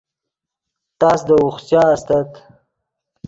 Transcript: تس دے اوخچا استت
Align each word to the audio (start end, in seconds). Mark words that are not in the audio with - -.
تس 0.99 1.19
دے 1.27 1.35
اوخچا 1.43 1.81
استت 1.93 2.31